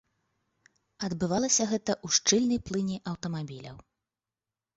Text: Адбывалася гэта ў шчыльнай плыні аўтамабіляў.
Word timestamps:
Адбывалася 1.07 1.67
гэта 1.73 1.91
ў 2.05 2.17
шчыльнай 2.17 2.59
плыні 2.71 2.97
аўтамабіляў. 3.13 3.77